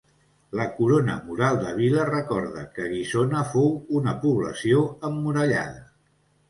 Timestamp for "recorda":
2.11-2.65